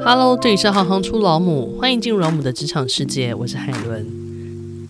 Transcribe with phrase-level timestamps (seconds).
[0.00, 4.88] Hello，这里是行行出老母，欢迎进入老母的职场世界，我是海伦。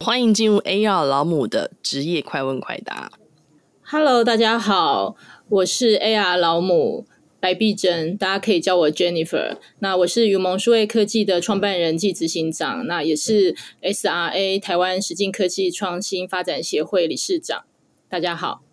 [0.00, 3.10] 欢迎进入 AR 老母的职业快问快答。
[3.82, 5.16] Hello，大家好，
[5.48, 7.06] 我是 AR 老母
[7.40, 9.56] 白碧珍，大家可以叫我 Jennifer。
[9.80, 17.64] 那我是云盟数位科技的创办人暨执行长，那也是 SRA 台湾实境科技创新发展协会理事长。
[18.08, 18.65] 大家好。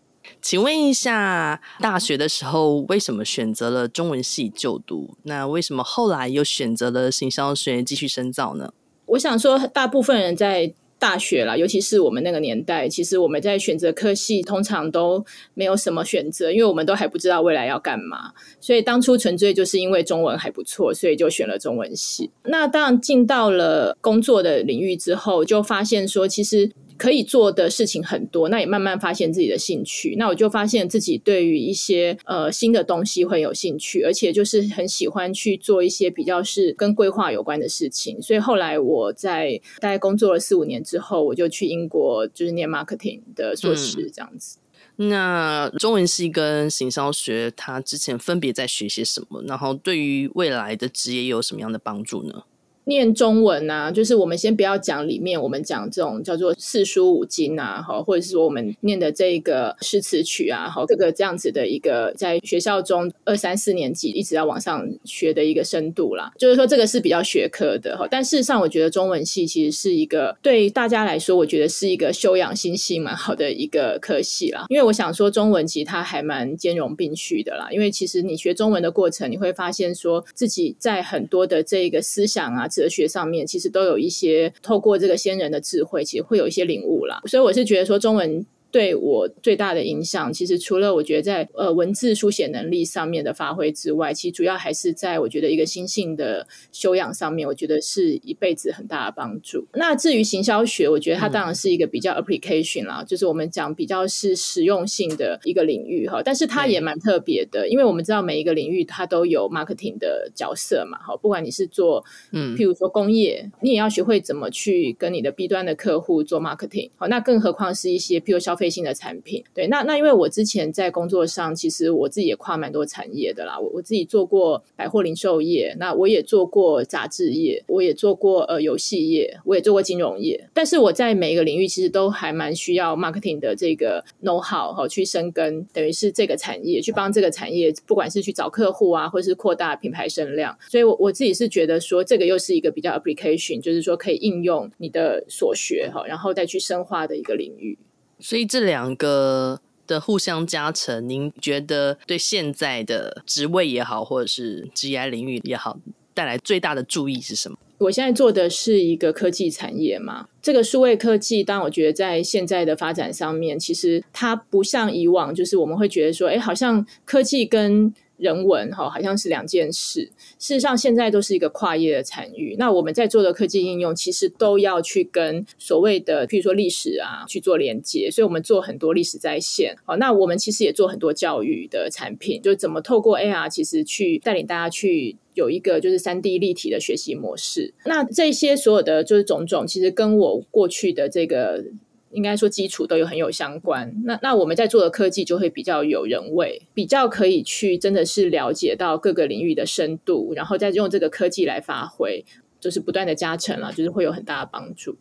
[0.43, 5.15] 请问一下，大学的时候为什么选择了中文系就读？
[5.23, 8.73] 那为什么后来又选择了行销学继续深造呢？
[9.05, 18.33] 我想说，大部分人在大学啦，尤其是我们那个年代，其实我们在选择科系通常都没有什么选择，因为我们都还不知道未来要干嘛。
[18.59, 22.29] 所以当初纯粹就是因为中文还不错，所以就选了中文系。
[22.43, 26.69] 那当然进到了工作的领域之后，就发现说，其实。
[27.03, 30.15] 可以做的事情很多，那也慢慢发现自己的兴趣。
[30.17, 38.21] 那我就发现自己对于一些呃新的东西会有兴趣，而且就是很喜欢去做一些比较是跟规划有关的事情。
[38.21, 44.59] 所以后来我在大概工作了四五年之后，我就去英国就是念 marketing 的硕士这样子。
[44.95, 49.43] 嗯，那中文系跟行销学，它之前分别在学些什么？
[49.45, 52.43] 然后对于未来的职业有什么样的帮助呢？
[52.85, 68.05] 念中文啊，就是我们先不要讲里面，我们讲这种叫做四书五经啊，哈，或者是说我们念的这个诗词曲啊，哈，这个这样子的一个在学校中二三四年级一直要往上学的一个深度啦，就是说这个是比较学科的哈。
[68.11, 74.65] 但事实上，我觉得中文系其实是一个对大家来说，我觉得是一个修养心性蛮好的一个科系啦。
[74.67, 77.69] 因为我想说，中文其实它还蛮兼容并蓄的啦。
[77.71, 82.67] 因为其实你学中文的过程，你会发现说自己在很多的这个思想啊。
[82.73, 87.21] 哲学上面其实都有一些透过这个先人的智慧，其实会有一些领悟啦。
[87.25, 88.45] 所以我是觉得说中文。
[88.73, 99.67] 对我最大的影响，其实除了我觉得在呃文字书写能力上面的发挥之外，其实主要还是在我觉得一个心性的修养上面，我觉得是一辈子很大的帮助。
[99.73, 106.23] 那至于行销学，我觉得它当然是一个比较 application 啦，嗯、就是我们讲比较是实用性的一个领域哈。
[106.25, 118.62] 但是它也蛮特别的，因为我们知道每一个领域它都有 marketing 的角色嘛，好，不管你是做嗯，譬如说工业，你也要学会怎么去跟你的 B 端的客户做 marketing，好，那更何况是一些譬如消费。
[118.69, 123.57] 性的产品，对，那那因为我之前在工作上，其实我自己也跨蛮多产业的啦。
[123.57, 130.49] 我我自己做过百货零售业，那我也做过杂志业，我也做过呃游戏业，我也做过金融业。
[130.53, 140.57] 但是我在每一个领域，其实都还蛮需要 marketing 的这个 know how 哈，去深耕，等于是这个产业去帮这个产业，不管是去找客户啊，或是扩大品牌声量。
[140.69, 147.77] 所以我，我我自己是觉得说，这个又是一个比较 application，就是说可以应用你的所学哈，然后再去深化的一个领域。
[148.19, 155.77] 所以这两个的互相加成，您觉得对现在的职位也好，或者是职业领域也好，
[156.13, 157.57] 带来最大的注意是什么？
[157.79, 170.11] 我现在做的是一个科技产业嘛，这个数位科技，当我觉得在现在的发展上面，其实它不像以往，就是我们会觉得说，哎，好像科技跟人文哈，好像是两件事。
[170.39, 172.55] 事实上，现在都是一个跨业的产业。
[172.57, 178.09] 那我们在做的科技应用，其实都要去跟所谓的，譬如说历史啊，去做连接。
[178.11, 179.75] 所以我们做很多历史在线。
[179.83, 187.73] 好，那我们其实也做很多教育的产品，就怎么透过 AR，其实去带领大家去有一个就是三 D 立体的学习模式。
[187.85, 191.65] 那这些所有的就是种种，其实跟我过去的这个。
[192.13, 202.23] 应该说基础都有很有相关，那那我们在做的科技就会比较有人味，比较可以去真的是了解到各个领域的深度，然后再用这个科技来发挥，
[202.59, 204.95] 就是不断的加成了，就是会有很大的帮助。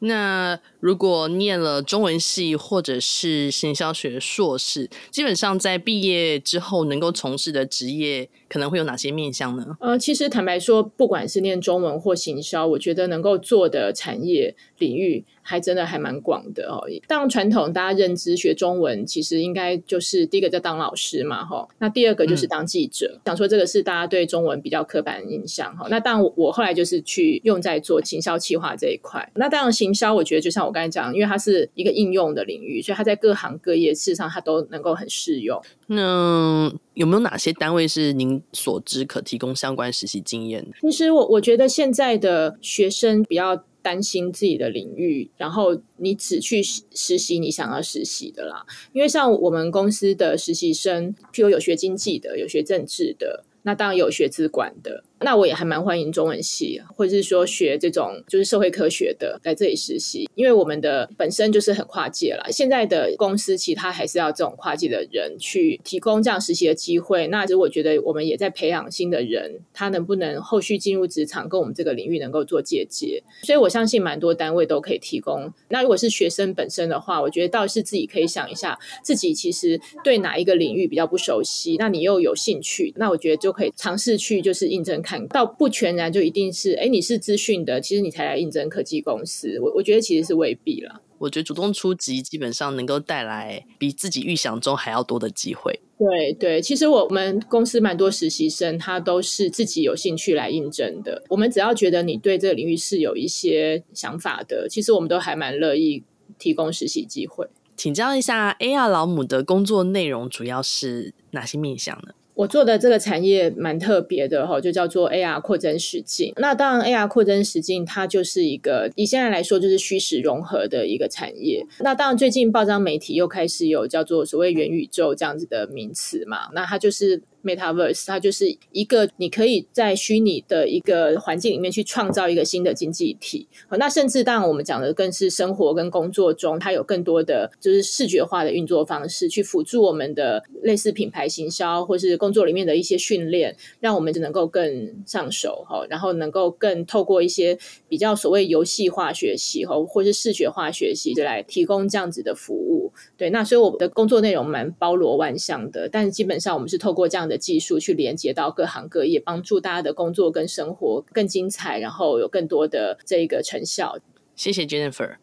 [0.00, 9.76] 那如果念了中文系或者是行销学硕士，基本上在毕业之后能够从事的职业可能会有哪些面向呢？
[9.80, 15.24] 呃，其实坦白说，不管是念中文或行销，我觉得能够做的产业领域。
[15.42, 16.78] 还真的还蛮广的哦。
[17.08, 21.66] 当传统大家认知学中文，其实应该就是第一个叫当老师嘛，哈。
[21.78, 23.10] 那第二个就是当记者。
[23.16, 25.88] 嗯、想说这个是大家对中文比较刻板印象哈。
[25.90, 29.28] 那当然我后来就是去用在做行销企划这一块。
[29.34, 35.60] 那当然行销，我觉得就像我刚才讲，因为它是一个应用的领域，所以它在各行各业事实上它都能够很适用。
[35.88, 40.66] 那有没有哪些单位是您所知可提供相关实习经验？
[40.80, 43.64] 其实我我觉得现在的学生比较。
[43.82, 48.66] 担心自己的领域，然后你只去实习你想要实习的啦。
[48.92, 55.02] 因为像我们公司的实习生，譬如有学经济的，有学政治的，那当然有学资管的。
[55.20, 62.50] 那我也还蛮欢迎中文系，或者是说学这种就是社会科学的来这里实习，因为我们的本身就是很跨界了。
[62.50, 67.26] 现在的公司其他还是要这种跨界的人去提供这样实习的机会。
[67.26, 73.22] 那如果觉得我们也在培养新的人，他能不能后续进入职场，跟我们这个领域能够做借接。
[73.42, 75.52] 所以我相信蛮多单位都可以提供。
[75.68, 85.02] 那如果是学生本身的话，我觉得倒是自己可以想一下，自己其实对哪一个领域比较不熟悉，那你又有兴趣，那我觉得就可以尝试去就是应征。
[85.10, 89.58] 看到不全然就一定是，哎，你是资讯的，其实你才来应征科技公司。
[89.58, 91.02] 我我觉得其实是未必了。
[91.18, 95.80] 我觉得主动出击基本上能够带来比自己预想中还要多的机会。
[95.98, 101.24] 对对，其实我们公司蛮多实习生，他都是自己有兴趣来应征的。
[101.28, 106.04] 我们只要觉得你对这个领域是有一些想法的，其实我们都还蛮乐意
[106.38, 107.48] 提供实习机会。
[107.76, 112.12] 请教一下，AR 老母的工作内容主要是哪些面向呢？
[112.40, 116.32] 我做的这个产业蛮特别的哈，就叫做 AR 扩增实境。
[116.36, 121.62] 那当然，AR 扩增实境它就是一个以现在来说就是虚实融合的一个产业。
[121.80, 127.22] 那当然，最近报章媒体又开始有叫做所谓元宇宙这样子的名词嘛，那它就是。
[127.42, 133.46] Metaverse，它就是一个你可以在虚拟的一个环境里面去创造一个新的经济体。
[133.70, 147.58] 那甚至当然我们讲的更是生活跟工作中，它有更多的就是视觉化的运作方式，去辅助我们的类似品牌行销或是工作里面的一些训练，让我们就能够更上手哈，然后能够更透过一些
[147.88, 152.92] 比较所谓游戏化学习哈，或是视觉化学习，来提供这样子的服务。
[153.16, 163.96] 对，那所以我的工作内容蛮包罗万象的，但是基本上我们是透过这样的技术去连接到各行各业，帮助大家的工作跟生活更精彩，然后有更多的这个成效。
[164.36, 165.14] 谢谢 Jennifer。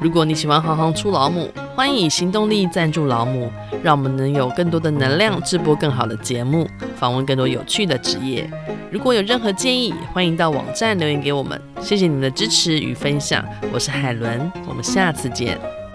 [0.00, 3.50] 如果你喜欢行行出老母，欢迎以行动力赞助老母，
[3.82, 8.48] 让我们能有更多的能量制播更好的节目，访问更多有趣的职业。
[8.92, 11.60] 如果有任何建议，欢迎到网站留言给我们。
[11.80, 15.85] 谢谢你的支持与分享，我是海伦，我们下次见。